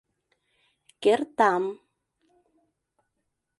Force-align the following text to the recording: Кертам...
Кертам... 1.03 1.63